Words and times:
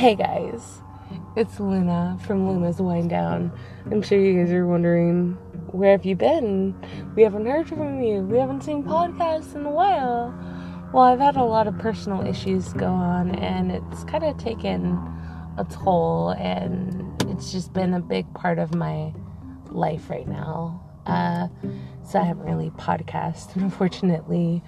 Hey 0.00 0.14
guys, 0.14 0.80
it's 1.36 1.60
Luna 1.60 2.18
from 2.26 2.48
Luna's 2.48 2.80
Wind 2.80 3.10
Down. 3.10 3.52
I'm 3.90 4.00
sure 4.00 4.18
you 4.18 4.42
guys 4.42 4.50
are 4.50 4.66
wondering 4.66 5.32
where 5.72 5.90
have 5.90 6.06
you 6.06 6.16
been? 6.16 6.74
We 7.14 7.22
haven't 7.22 7.44
heard 7.44 7.68
from 7.68 8.00
you. 8.00 8.22
We 8.22 8.38
haven't 8.38 8.62
seen 8.62 8.82
podcasts 8.82 9.54
in 9.54 9.66
a 9.66 9.70
while. 9.70 10.34
Well, 10.94 11.04
I've 11.04 11.20
had 11.20 11.36
a 11.36 11.44
lot 11.44 11.66
of 11.66 11.76
personal 11.76 12.26
issues 12.26 12.72
go 12.72 12.86
on, 12.86 13.34
and 13.34 13.72
it's 13.72 14.04
kind 14.04 14.24
of 14.24 14.38
taken 14.38 14.94
a 15.58 15.66
toll, 15.70 16.30
and 16.30 17.22
it's 17.24 17.52
just 17.52 17.74
been 17.74 17.92
a 17.92 18.00
big 18.00 18.32
part 18.32 18.58
of 18.58 18.74
my 18.74 19.12
life 19.68 20.08
right 20.08 20.26
now. 20.26 20.82
Uh, 21.04 21.48
so 22.04 22.20
I 22.20 22.24
haven't 22.24 22.46
really 22.46 22.70
podcast, 22.70 23.54
unfortunately. 23.62 24.62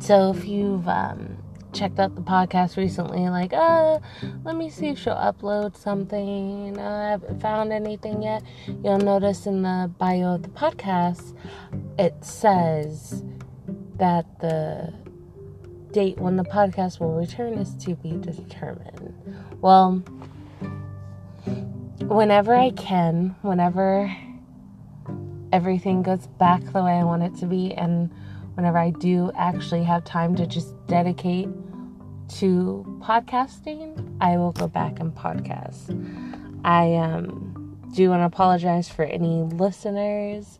So 0.00 0.32
if 0.32 0.44
you've 0.44 0.88
um, 0.88 1.39
checked 1.72 1.98
out 1.98 2.14
the 2.14 2.22
podcast 2.22 2.76
recently, 2.76 3.28
like, 3.28 3.52
uh, 3.52 3.98
let 4.44 4.56
me 4.56 4.70
see 4.70 4.88
if 4.88 4.98
she'll 4.98 5.14
upload 5.14 5.76
something. 5.76 6.78
I 6.78 7.10
haven't 7.10 7.40
found 7.40 7.72
anything 7.72 8.22
yet. 8.22 8.42
You'll 8.66 8.98
notice 8.98 9.46
in 9.46 9.62
the 9.62 9.90
bio 9.98 10.34
of 10.34 10.42
the 10.42 10.48
podcast, 10.48 11.36
it 11.98 12.24
says 12.24 13.22
that 13.96 14.40
the 14.40 14.92
date 15.92 16.18
when 16.18 16.36
the 16.36 16.44
podcast 16.44 17.00
will 17.00 17.14
return 17.14 17.54
is 17.54 17.74
to 17.84 17.94
be 17.96 18.12
determined. 18.12 19.14
Well, 19.60 20.02
whenever 22.02 22.54
I 22.54 22.70
can, 22.70 23.36
whenever 23.42 24.14
everything 25.52 26.02
goes 26.02 26.26
back 26.26 26.62
the 26.72 26.82
way 26.82 26.92
I 26.92 27.04
want 27.04 27.22
it 27.22 27.34
to 27.36 27.46
be, 27.46 27.74
and 27.74 28.10
whenever 28.54 28.78
I 28.78 28.90
do 28.90 29.30
actually 29.36 29.84
have 29.84 30.04
time 30.04 30.36
to 30.36 30.46
just 30.46 30.74
dedicate 30.86 31.48
to 32.38 32.84
podcasting, 33.00 34.16
I 34.20 34.36
will 34.36 34.52
go 34.52 34.68
back 34.68 35.00
and 35.00 35.14
podcast. 35.14 35.90
I 36.64 36.94
um, 36.96 37.78
do 37.94 38.10
want 38.10 38.20
to 38.20 38.26
apologize 38.26 38.88
for 38.88 39.04
any 39.04 39.42
listeners 39.42 40.58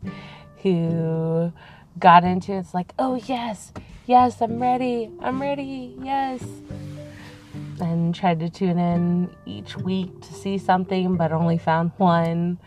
who 0.57 1.51
got 1.99 2.23
into 2.23 2.53
it. 2.53 2.59
It's 2.59 2.73
like, 2.73 2.93
oh, 2.99 3.15
yes, 3.25 3.71
yes, 4.05 4.41
I'm 4.41 4.61
ready, 4.61 5.11
I'm 5.21 5.41
ready, 5.41 5.95
yes. 6.01 6.43
And 7.79 8.13
tried 8.13 8.39
to 8.41 8.49
tune 8.49 8.77
in 8.77 9.29
each 9.45 9.75
week 9.77 10.21
to 10.21 10.33
see 10.33 10.57
something, 10.57 11.15
but 11.15 11.31
only 11.31 11.57
found 11.57 11.91
one. 11.97 12.59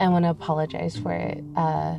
I 0.00 0.08
want 0.08 0.24
to 0.24 0.30
apologize 0.30 0.96
for 0.96 1.12
it. 1.12 1.44
Uh, 1.56 1.98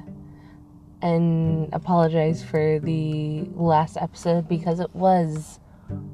and 1.06 1.70
apologize 1.72 2.44
for 2.44 2.80
the 2.80 3.42
last 3.54 3.96
episode 3.96 4.50
because 4.50 4.80
it 4.80 4.90
was 4.96 5.60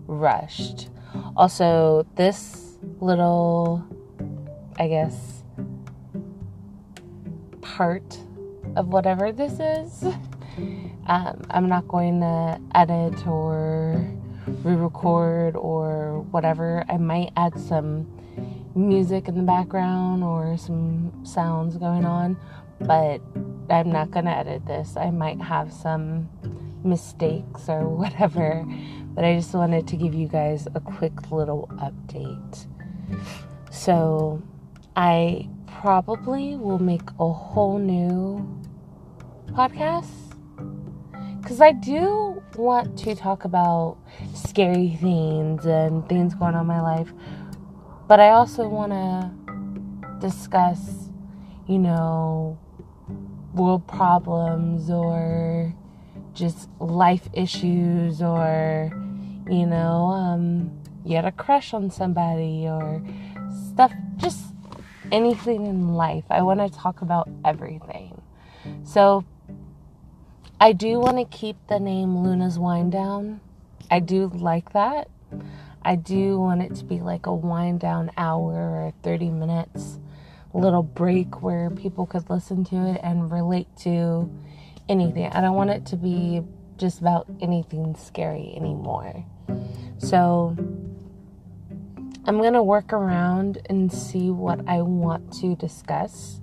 rushed. 0.06 0.90
Also, 1.38 2.06
this 2.16 2.78
little, 3.00 3.88
I 4.78 4.90
guess, 4.90 5.44
part 7.62 8.20
of 8.76 8.88
whatever 8.88 9.32
this 9.32 9.54
is, 9.62 10.04
um, 11.08 11.42
I'm 11.50 11.70
not 11.70 11.88
going 11.88 12.20
to 12.20 12.60
edit 12.76 13.26
or 13.26 14.14
re 14.46 14.76
record 14.76 15.56
or 15.56 16.20
whatever. 16.32 16.84
I 16.90 16.98
might 16.98 17.32
add 17.38 17.58
some 17.58 18.12
music 18.76 19.30
in 19.30 19.38
the 19.38 19.44
background 19.44 20.22
or 20.22 20.58
some 20.58 21.14
sounds 21.24 21.78
going 21.78 22.04
on, 22.04 22.36
but 22.82 23.22
I'm 23.72 23.92
not 23.92 24.12
going 24.12 24.26
to 24.26 24.32
edit 24.32 24.66
this. 24.66 24.98
I 24.98 25.12
might 25.12 25.42
have 25.42 25.72
some 25.72 26.30
mistakes 26.84 27.70
or 27.70 27.88
whatever, 28.02 28.66
but 29.16 29.24
I 29.24 29.36
just 29.36 29.54
wanted 29.54 29.88
to 29.88 29.96
give 29.96 30.14
you 30.14 30.28
guys 30.28 30.68
a 30.76 30.80
quick 30.80 31.32
little 31.32 31.70
update. 31.76 32.68
So, 33.72 34.42
I 34.96 35.48
probably 35.68 36.58
will 36.58 36.80
make 36.80 37.10
a 37.20 37.32
whole 37.32 37.80
new 37.80 38.46
podcast 39.52 40.10
because 41.42 41.60
I 41.60 41.72
do 41.72 42.44
want 42.56 42.98
to 43.00 43.16
talk 43.16 43.46
about 43.46 43.98
scary 44.36 44.98
things 45.02 45.66
and 45.66 46.08
things 46.08 46.36
going 46.36 46.56
on 46.56 46.62
in 46.62 46.68
my 46.68 46.82
life, 46.82 47.12
but 48.08 48.20
I 48.20 48.30
also 48.30 48.68
want 48.68 48.92
to 48.92 49.32
discuss, 50.20 51.10
you 51.68 51.80
know, 51.80 52.60
world 53.54 53.86
problems 53.88 54.90
or 54.90 55.74
just 56.34 56.70
life 56.80 57.28
issues 57.34 58.22
or 58.22 58.92
you 59.50 59.66
know 59.66 60.08
um, 60.08 60.72
you 61.04 61.16
had 61.16 61.26
a 61.26 61.32
crush 61.32 61.74
on 61.74 61.90
somebody 61.92 62.66
or 62.68 63.02
stuff 63.72 63.92
just 64.18 64.46
anything 65.12 65.66
in 65.66 65.94
life. 65.94 66.24
I 66.30 66.42
want 66.42 66.60
to 66.60 66.70
talk 66.70 67.02
about 67.02 67.30
everything. 67.44 68.22
So 68.84 69.26
i 70.60 70.74
do 70.74 71.00
want 71.00 71.18
to 71.18 71.26
keep 71.36 71.58
the 71.68 71.80
name 71.80 72.16
luna's 72.18 72.60
wind 72.60 72.92
down. 72.92 73.42
I 73.90 74.00
do 74.00 74.32
like 74.34 74.74
that. 74.74 75.10
I 75.82 75.96
do 75.96 76.40
want 76.40 76.62
it 76.62 76.76
to 76.76 76.86
be 76.86 77.00
like 77.00 77.26
a 77.26 77.34
wind 77.34 77.80
down 77.80 78.12
hour 78.16 78.54
or 78.54 78.94
30 79.02 79.32
minutes 79.32 79.98
little 80.54 80.84
break 80.84 81.42
where 81.42 81.70
people 81.70 82.06
could 82.06 82.30
listen 82.30 82.64
to 82.66 82.76
it 82.94 83.02
and 83.04 83.32
relate 83.32 83.68
to 83.82 84.30
anything. 84.90 85.26
I 85.28 85.42
don't 85.42 85.56
want 85.56 85.70
it 85.70 85.86
to 85.88 85.96
be 85.96 86.42
just 86.78 87.00
about 87.00 87.28
anything 87.42 87.96
scary 87.96 88.54
anymore. 88.56 89.26
So 89.98 90.56
I'm 92.26 92.38
going 92.38 92.54
to 92.54 92.64
work 92.64 92.92
around 92.92 93.60
and 93.70 93.92
see 93.92 94.30
what 94.30 94.68
I 94.68 94.82
want 94.82 95.34
to 95.40 95.56
discuss. 95.56 96.40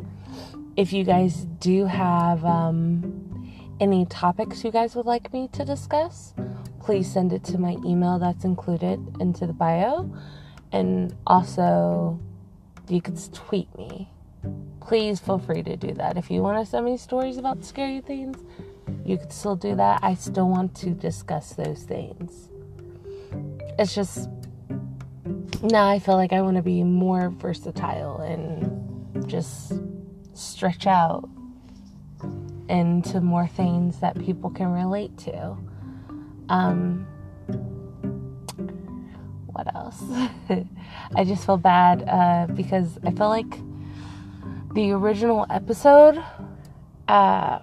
If 0.76 0.92
you 0.92 1.04
guys 1.04 1.46
do 1.58 1.86
have 1.86 2.44
um, 2.44 3.52
any 3.80 4.06
topics 4.06 4.64
you 4.64 4.70
guys 4.70 4.94
would 4.94 5.06
like 5.06 5.32
me 5.32 5.48
to 5.52 5.64
discuss, 5.64 6.34
please 6.80 7.10
send 7.12 7.32
it 7.32 7.44
to 7.44 7.58
my 7.58 7.76
email 7.84 8.18
that's 8.18 8.44
included 8.44 9.00
into 9.20 9.46
the 9.46 9.52
bio. 9.52 10.10
And 10.72 11.14
also, 11.26 12.20
you 12.90 13.00
can 13.00 13.16
tweet 13.32 13.68
me. 13.76 14.10
Please 14.80 15.20
feel 15.20 15.38
free 15.38 15.62
to 15.62 15.76
do 15.76 15.92
that. 15.94 16.16
If 16.16 16.30
you 16.30 16.42
want 16.42 16.64
to 16.64 16.70
send 16.70 16.86
me 16.86 16.96
stories 16.96 17.36
about 17.36 17.64
scary 17.64 18.00
things, 18.00 18.38
you 19.04 19.18
could 19.18 19.32
still 19.32 19.56
do 19.56 19.74
that. 19.74 20.00
I 20.02 20.14
still 20.14 20.48
want 20.48 20.74
to 20.76 20.90
discuss 20.90 21.54
those 21.54 21.82
things. 21.82 22.48
It's 23.78 23.94
just 23.94 24.28
now 25.62 25.88
I 25.88 25.98
feel 25.98 26.14
like 26.14 26.32
I 26.32 26.40
want 26.40 26.56
to 26.56 26.62
be 26.62 26.82
more 26.82 27.30
versatile 27.30 28.20
and 28.20 29.28
just 29.28 29.72
stretch 30.34 30.86
out 30.86 31.28
into 32.68 33.20
more 33.20 33.48
things 33.48 33.98
that 34.00 34.18
people 34.18 34.50
can 34.50 34.72
relate 34.72 35.16
to. 35.18 35.56
Um, 36.48 37.06
else? 39.88 40.02
I 41.14 41.24
just 41.24 41.46
feel 41.46 41.56
bad 41.56 42.04
uh, 42.08 42.52
because 42.52 42.98
I 43.04 43.10
feel 43.10 43.28
like 43.28 43.58
the 44.74 44.92
original 44.92 45.46
episode 45.50 46.22
uh, 47.08 47.60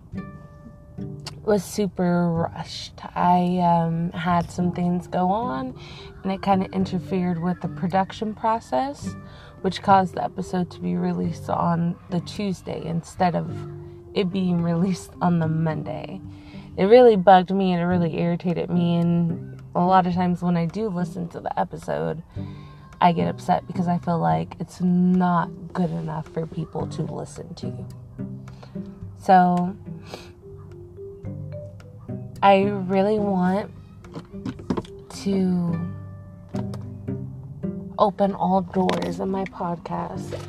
was 1.43 1.63
super 1.63 2.29
rushed. 2.31 2.99
I 3.15 3.59
um, 3.59 4.11
had 4.11 4.49
some 4.49 4.71
things 4.71 5.07
go 5.07 5.29
on, 5.29 5.77
and 6.23 6.31
it 6.31 6.41
kind 6.41 6.65
of 6.65 6.71
interfered 6.73 7.41
with 7.41 7.61
the 7.61 7.67
production 7.67 8.33
process, 8.33 9.15
which 9.61 9.81
caused 9.81 10.15
the 10.15 10.23
episode 10.23 10.71
to 10.71 10.79
be 10.79 10.95
released 10.95 11.49
on 11.49 11.95
the 12.09 12.21
Tuesday 12.21 12.83
instead 12.85 13.35
of 13.35 13.55
it 14.13 14.31
being 14.31 14.61
released 14.71 15.11
on 15.21 15.39
the 15.39 15.47
Monday. 15.47 16.19
It 16.77 16.85
really 16.85 17.15
bugged 17.15 17.51
me 17.51 17.71
and 17.71 17.81
it 17.81 17.85
really 17.85 18.19
irritated 18.19 18.69
me, 18.69 18.97
and 18.97 19.54
a 19.75 19.85
lot 19.85 20.07
of 20.07 20.13
times 20.13 20.41
when 20.41 20.55
I 20.57 20.65
do 20.65 20.87
listen 20.87 21.27
to 21.29 21.39
the 21.39 21.59
episode, 21.59 22.23
I 23.01 23.11
get 23.11 23.27
upset 23.27 23.67
because 23.67 23.87
I 23.87 23.97
feel 23.97 24.19
like 24.19 24.55
it's 24.59 24.81
not 24.81 25.49
good 25.73 25.91
enough 25.91 26.27
for 26.29 26.47
people 26.47 26.87
to 26.87 27.03
listen 27.03 27.53
to. 27.55 27.85
So, 29.19 29.75
I 32.41 32.61
really 32.63 33.19
want 33.19 33.71
to 35.23 35.79
open 37.97 38.33
all 38.33 38.61
doors 38.61 39.19
in 39.19 39.29
my 39.29 39.43
podcast, 39.45 40.39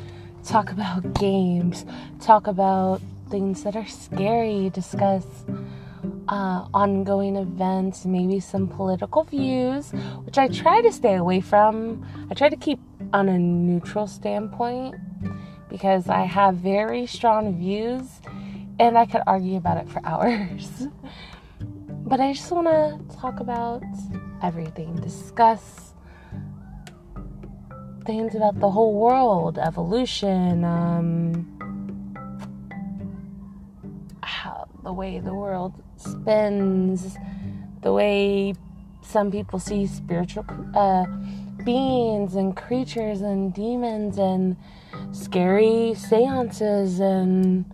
talk 0.45 0.71
about 0.71 1.13
games, 1.19 1.85
talk 2.21 2.47
about 2.47 3.01
things 3.29 3.63
that 3.63 3.75
are 3.75 3.87
scary, 3.87 4.69
discuss 4.69 5.25
uh, 6.29 6.67
ongoing 6.73 7.35
events, 7.35 8.05
maybe 8.05 8.39
some 8.39 8.67
political 8.67 9.23
views, 9.23 9.91
which 10.23 10.37
I 10.37 10.47
try 10.47 10.81
to 10.81 10.91
stay 10.91 11.15
away 11.15 11.41
from. 11.41 12.05
I 12.29 12.33
try 12.33 12.49
to 12.49 12.55
keep 12.55 12.79
on 13.13 13.29
a 13.29 13.37
neutral 13.37 14.07
standpoint 14.07 14.95
because 15.69 16.09
I 16.09 16.23
have 16.23 16.55
very 16.55 17.05
strong 17.05 17.57
views 17.57 18.21
and 18.79 18.97
I 18.97 19.05
could 19.05 19.21
argue 19.25 19.57
about 19.57 19.77
it 19.77 19.89
for 19.89 20.01
hours. 20.05 20.87
but 22.05 22.19
I 22.19 22.33
just 22.33 22.51
want 22.51 22.67
to 22.67 23.17
talk 23.17 23.39
about 23.39 23.83
everything, 24.41 24.95
discuss 24.95 25.93
things 28.05 28.35
about 28.35 28.59
the 28.59 28.69
whole 28.69 28.93
world, 28.93 29.59
evolution, 29.59 30.63
um, 30.63 31.53
how 34.21 34.67
the 34.83 34.93
way 34.93 35.19
the 35.19 35.33
world 35.33 35.73
spins, 35.99 37.17
the 37.81 37.93
way 37.93 38.53
some 39.01 39.31
people 39.31 39.59
see 39.59 39.87
spiritual 39.87 40.45
uh, 40.75 41.05
beings 41.63 42.35
and 42.35 42.55
creatures 42.55 43.21
and 43.21 43.53
demons 43.53 44.17
and 44.17 44.57
scary 45.11 45.93
seances 45.93 46.99
and 46.99 47.65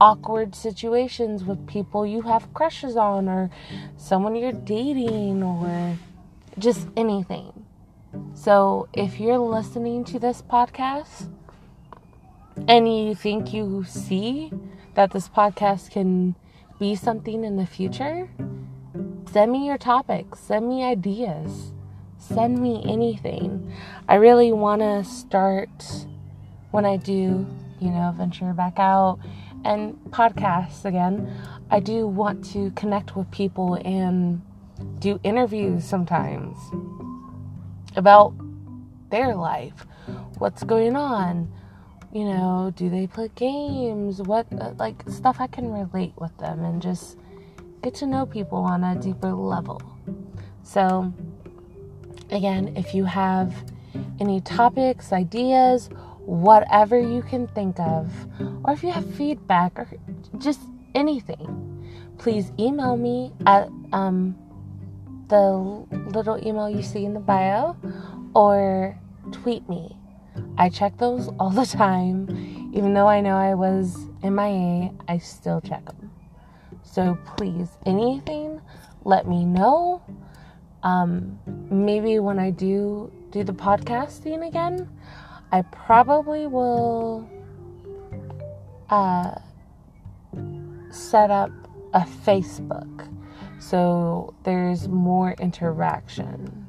awkward 0.00 0.54
situations 0.54 1.44
with 1.44 1.66
people 1.66 2.06
you 2.06 2.22
have 2.22 2.52
crushes 2.52 2.96
on 2.96 3.28
or 3.28 3.50
someone 3.96 4.34
you're 4.34 4.52
dating 4.52 5.42
or 5.42 5.96
just 6.58 6.88
anything. 6.96 7.64
So, 8.34 8.88
if 8.92 9.20
you're 9.20 9.38
listening 9.38 10.04
to 10.04 10.18
this 10.18 10.42
podcast 10.42 11.30
and 12.68 12.88
you 12.88 13.14
think 13.14 13.52
you 13.52 13.84
see 13.84 14.50
that 14.94 15.10
this 15.12 15.28
podcast 15.28 15.90
can 15.90 16.34
be 16.78 16.94
something 16.94 17.44
in 17.44 17.56
the 17.56 17.66
future, 17.66 18.28
send 19.30 19.52
me 19.52 19.66
your 19.66 19.78
topics, 19.78 20.40
send 20.40 20.68
me 20.68 20.84
ideas, 20.84 21.72
send 22.18 22.58
me 22.58 22.82
anything. 22.86 23.72
I 24.08 24.16
really 24.16 24.52
want 24.52 24.82
to 24.82 25.04
start 25.04 26.06
when 26.70 26.84
I 26.84 26.96
do, 26.96 27.46
you 27.80 27.90
know, 27.90 28.12
venture 28.16 28.52
back 28.52 28.78
out 28.78 29.18
and 29.64 29.94
podcasts 30.10 30.84
again. 30.84 31.32
I 31.70 31.80
do 31.80 32.06
want 32.06 32.44
to 32.52 32.70
connect 32.72 33.16
with 33.16 33.30
people 33.30 33.74
and 33.74 34.42
do 34.98 35.18
interviews 35.22 35.84
sometimes 35.84 36.56
about 37.96 38.34
their 39.10 39.34
life, 39.34 39.86
what's 40.38 40.62
going 40.62 40.96
on. 40.96 41.52
You 42.12 42.24
know, 42.24 42.72
do 42.74 42.88
they 42.88 43.06
play 43.06 43.30
games? 43.34 44.22
What, 44.22 44.46
uh, 44.58 44.72
like, 44.78 45.02
stuff 45.08 45.36
I 45.40 45.46
can 45.48 45.70
relate 45.70 46.14
with 46.16 46.36
them 46.38 46.64
and 46.64 46.80
just 46.80 47.18
get 47.82 47.94
to 47.96 48.06
know 48.06 48.26
people 48.26 48.58
on 48.58 48.84
a 48.84 48.94
deeper 48.94 49.32
level. 49.32 49.82
So, 50.62 51.12
again, 52.30 52.74
if 52.76 52.94
you 52.94 53.04
have 53.04 53.54
any 54.18 54.40
topics, 54.40 55.12
ideas, 55.12 55.90
whatever 56.20 56.98
you 56.98 57.22
can 57.22 57.46
think 57.48 57.78
of, 57.78 58.10
or 58.64 58.72
if 58.72 58.82
you 58.82 58.90
have 58.90 59.14
feedback 59.14 59.78
or 59.78 59.88
just 60.38 60.60
anything, 60.94 61.84
please 62.18 62.50
email 62.58 62.96
me 62.96 63.32
at 63.46 63.68
um, 63.92 64.36
the 65.28 65.52
little 66.10 66.38
email 66.46 66.68
you 66.68 66.82
see 66.82 67.04
in 67.04 67.14
the 67.14 67.20
bio 67.20 67.76
or 68.34 68.98
tweet 69.32 69.68
me. 69.68 69.96
I 70.58 70.68
check 70.68 70.96
those 70.98 71.28
all 71.38 71.50
the 71.50 71.66
time. 71.66 72.70
Even 72.72 72.94
though 72.94 73.06
I 73.06 73.20
know 73.20 73.36
I 73.36 73.54
was 73.54 73.96
MIA, 74.22 74.92
I 75.08 75.18
still 75.18 75.60
check 75.60 75.84
them. 75.84 76.10
So 76.82 77.18
please, 77.36 77.68
anything, 77.84 78.60
let 79.04 79.26
me 79.28 79.44
know. 79.44 80.02
Um, 80.82 81.38
maybe 81.70 82.18
when 82.18 82.38
I 82.38 82.50
do 82.50 83.12
do 83.30 83.44
the 83.44 83.52
podcasting 83.52 84.46
again, 84.46 84.88
I 85.52 85.62
probably 85.62 86.46
will 86.46 87.28
uh, 88.88 89.34
set 90.90 91.30
up 91.30 91.50
a 91.92 92.00
Facebook 92.00 93.08
so 93.58 94.34
there's 94.44 94.86
more 94.86 95.34
interaction 95.40 96.65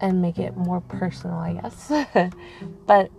and 0.00 0.20
make 0.20 0.38
it 0.38 0.56
more 0.56 0.80
personal, 0.80 1.36
I 1.36 1.54
guess. 1.54 1.92
but 2.86 3.10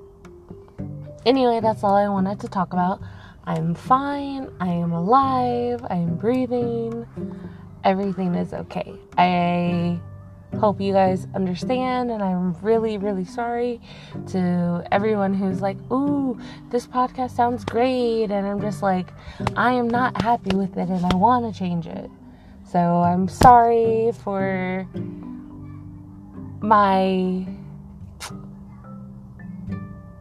anyway, 1.26 1.60
that's 1.62 1.84
all 1.84 1.96
I 1.96 2.08
wanted 2.10 2.40
to 2.42 2.48
talk 2.48 2.74
about. 2.74 3.02
I'm 3.46 3.76
fine. 3.76 4.52
I 4.60 4.68
am 4.68 4.92
alive. 4.92 5.86
I 5.90 5.96
am 5.96 6.16
breathing. 6.16 7.08
Everything 7.84 8.36
is 8.36 8.54
okay. 8.54 8.94
I 9.18 10.00
hope 10.60 10.82
you 10.82 10.92
guys 10.92 11.28
understand 11.36 12.10
and 12.10 12.24
i'm 12.24 12.54
really 12.62 12.98
really 12.98 13.26
sorry 13.26 13.80
to 14.26 14.84
everyone 14.92 15.34
who's 15.34 15.62
like 15.62 15.78
ooh 15.92 16.40
this 16.72 16.88
podcast 16.88 17.32
sounds 17.32 17.64
great 17.66 18.32
and 18.32 18.48
i'm 18.48 18.60
just 18.60 18.82
like 18.82 19.10
i 19.56 19.72
am 19.74 19.88
not 19.88 20.20
happy 20.22 20.56
with 20.56 20.76
it 20.78 20.90
and 20.90 21.06
i 21.06 21.16
want 21.16 21.54
to 21.54 21.58
change 21.58 21.86
it 21.86 22.10
so 22.64 22.80
i'm 22.80 23.28
sorry 23.28 24.12
for 24.24 24.88
my 26.62 27.46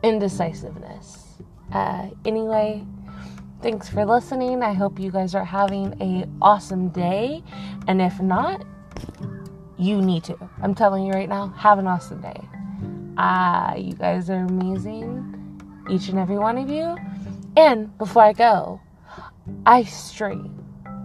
indecisiveness 0.02 1.38
uh, 1.72 2.08
anyway 2.24 2.84
thanks 3.62 3.88
for 3.88 4.04
listening 4.04 4.62
i 4.62 4.72
hope 4.72 4.98
you 4.98 5.10
guys 5.10 5.34
are 5.34 5.44
having 5.44 5.94
a 6.00 6.26
awesome 6.42 6.88
day 6.90 7.42
and 7.88 8.00
if 8.00 8.20
not 8.20 8.64
you 9.78 10.00
need 10.00 10.24
to. 10.24 10.36
I'm 10.62 10.74
telling 10.74 11.04
you 11.04 11.12
right 11.12 11.28
now, 11.28 11.48
have 11.48 11.78
an 11.78 11.86
awesome 11.86 12.20
day. 12.20 12.40
Ah, 13.18 13.74
you 13.74 13.94
guys 13.94 14.30
are 14.30 14.44
amazing, 14.44 15.60
each 15.90 16.08
and 16.08 16.18
every 16.18 16.38
one 16.38 16.58
of 16.58 16.68
you. 16.68 16.96
And 17.56 17.96
before 17.98 18.22
I 18.22 18.32
go, 18.32 18.80
I 19.64 19.84
stream. 19.84 20.52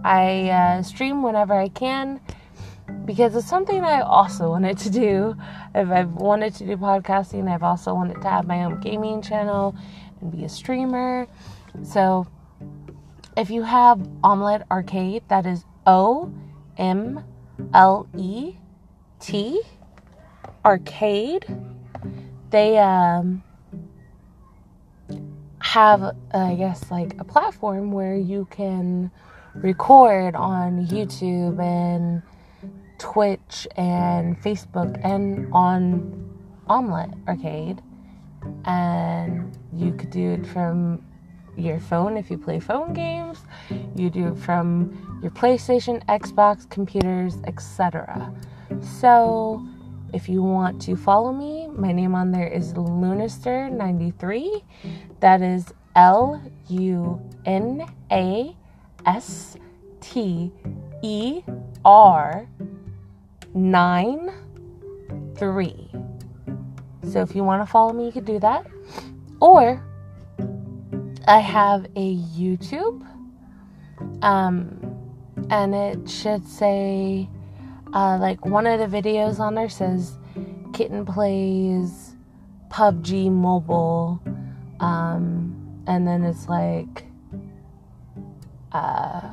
I 0.04 0.48
uh, 0.50 0.82
stream 0.82 1.22
whenever 1.22 1.54
I 1.54 1.68
can 1.68 2.20
because 3.04 3.34
it's 3.34 3.48
something 3.48 3.82
I 3.82 4.00
also 4.00 4.50
wanted 4.50 4.78
to 4.78 4.90
do. 4.90 5.36
If 5.74 5.88
I've 5.88 6.12
wanted 6.14 6.54
to 6.56 6.66
do 6.66 6.76
podcasting, 6.76 7.52
I've 7.52 7.62
also 7.62 7.94
wanted 7.94 8.22
to 8.22 8.28
have 8.28 8.46
my 8.46 8.64
own 8.64 8.80
gaming 8.80 9.22
channel 9.22 9.74
and 10.20 10.30
be 10.30 10.44
a 10.44 10.48
streamer. 10.48 11.26
So 11.82 12.26
if 13.36 13.50
you 13.50 13.62
have 13.62 13.98
Omlet 14.22 14.64
Arcade, 14.70 15.22
that 15.28 15.46
is 15.46 15.64
O 15.86 16.32
M 16.76 17.24
L 17.74 18.08
E 18.16 18.54
T 19.20 19.62
Arcade. 20.64 21.46
They 22.50 22.78
um, 22.78 23.42
have, 25.60 26.16
I 26.34 26.54
guess, 26.54 26.90
like 26.90 27.18
a 27.18 27.24
platform 27.24 27.92
where 27.92 28.16
you 28.16 28.46
can 28.50 29.10
record 29.54 30.34
on 30.34 30.86
YouTube 30.86 31.60
and 31.60 32.22
Twitch 33.02 33.66
and 33.76 34.40
Facebook 34.40 34.98
and 35.02 35.52
on 35.52 36.30
Omlet 36.70 37.12
Arcade. 37.26 37.82
And 38.64 39.58
you 39.74 39.92
could 39.92 40.10
do 40.10 40.30
it 40.30 40.46
from 40.46 41.04
your 41.56 41.80
phone 41.80 42.16
if 42.16 42.30
you 42.30 42.38
play 42.38 42.60
phone 42.60 42.92
games. 42.92 43.40
You 43.96 44.08
do 44.08 44.28
it 44.28 44.38
from 44.38 45.18
your 45.20 45.32
PlayStation, 45.32 46.04
Xbox, 46.06 46.70
computers, 46.70 47.38
etc. 47.44 48.32
So, 49.00 49.66
if 50.12 50.28
you 50.28 50.40
want 50.44 50.80
to 50.82 50.94
follow 50.94 51.32
me, 51.32 51.66
my 51.72 51.90
name 51.90 52.14
on 52.14 52.30
there 52.30 52.46
is 52.46 52.72
Lunaster93. 52.74 54.62
That 55.18 55.42
is 55.42 55.74
L 55.96 56.40
U 56.68 57.20
N 57.46 57.84
A 58.12 58.56
S 59.04 59.56
T 60.00 60.52
E 61.02 61.42
R 61.84 62.46
9 63.54 64.30
3. 65.36 65.90
So, 67.10 67.20
if 67.20 67.34
you 67.34 67.44
want 67.44 67.62
to 67.62 67.70
follow 67.70 67.92
me, 67.92 68.06
you 68.06 68.12
could 68.12 68.24
do 68.24 68.38
that. 68.38 68.66
Or, 69.40 69.84
I 71.26 71.38
have 71.38 71.86
a 71.96 72.16
YouTube. 72.16 73.06
Um, 74.22 74.82
and 75.50 75.74
it 75.74 76.08
should 76.08 76.46
say 76.46 77.28
uh, 77.92 78.16
like 78.18 78.44
one 78.44 78.66
of 78.66 78.78
the 78.78 79.02
videos 79.02 79.38
on 79.38 79.54
there 79.54 79.68
says 79.68 80.16
kitten 80.72 81.04
plays 81.04 82.14
PUBG 82.70 83.30
mobile, 83.30 84.20
um, 84.80 85.82
and 85.86 86.06
then 86.08 86.24
it's 86.24 86.48
like 86.48 87.04
uh, 88.72 89.28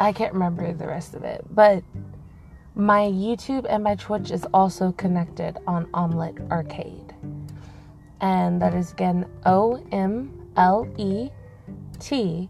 I 0.00 0.12
can't 0.12 0.32
remember 0.32 0.72
the 0.72 0.86
rest 0.86 1.14
of 1.14 1.22
it, 1.22 1.44
but 1.50 1.84
my 2.80 3.02
YouTube 3.02 3.66
and 3.68 3.84
my 3.84 3.94
Twitch 3.94 4.30
is 4.30 4.44
also 4.52 4.92
connected 4.92 5.58
on 5.66 5.86
Omlet 5.86 6.50
Arcade, 6.50 7.14
and 8.20 8.60
that 8.60 8.74
is 8.74 8.92
again 8.92 9.26
O 9.46 9.82
M 9.92 10.32
L 10.56 10.88
E 10.96 11.30
T 11.98 12.48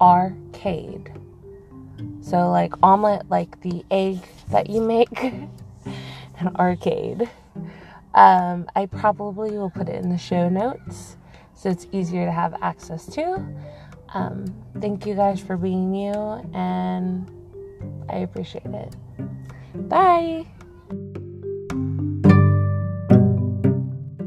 Arcade. 0.00 1.12
So, 2.20 2.50
like 2.50 2.74
omelet, 2.82 3.28
like 3.30 3.60
the 3.62 3.84
egg 3.90 4.20
that 4.50 4.68
you 4.70 4.80
make, 4.80 5.22
an 5.22 6.54
arcade. 6.56 7.28
Um, 8.14 8.66
I 8.76 8.86
probably 8.86 9.56
will 9.56 9.70
put 9.70 9.88
it 9.88 9.96
in 9.96 10.10
the 10.10 10.18
show 10.18 10.48
notes 10.48 11.16
so 11.58 11.68
it's 11.68 11.88
easier 11.90 12.24
to 12.24 12.30
have 12.30 12.54
access 12.62 13.04
to. 13.06 13.44
Um, 14.14 14.54
thank 14.80 15.04
you 15.06 15.16
guys 15.16 15.40
for 15.40 15.56
being 15.56 15.92
you, 15.92 16.12
and 16.54 17.28
I 18.08 18.18
appreciate 18.18 18.64
it. 18.66 18.94
Bye. 19.74 20.44